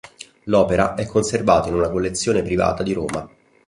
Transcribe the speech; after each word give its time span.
L'opera 0.45 0.95
è 0.95 1.05
conservata 1.05 1.67
in 1.67 1.75
una 1.75 1.91
collezione 1.91 2.41
privata 2.41 2.81
di 2.81 2.91
Roma. 2.91 3.29